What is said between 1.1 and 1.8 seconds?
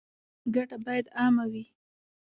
عامه وي